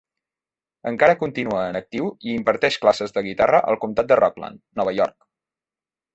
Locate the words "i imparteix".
2.29-2.79